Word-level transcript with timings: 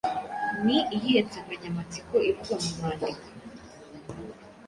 Ni 0.63 0.77
iyihe 0.95 1.19
nsanganyamatsiko 1.25 2.15
ivugwa 2.29 2.55
mu 2.63 2.69
mwandiko 2.75 3.27